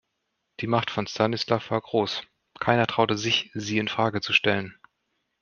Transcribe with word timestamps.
Die 0.61 0.65
Macht 0.65 0.89
von 0.89 1.05
Stanislav 1.05 1.69
war 1.69 1.79
groß, 1.79 2.23
keiner 2.59 2.87
traute 2.87 3.19
sich 3.19 3.51
sie 3.53 3.77
in 3.77 3.87
Frage 3.87 4.19
zu 4.19 4.33
stellen. 4.33 4.75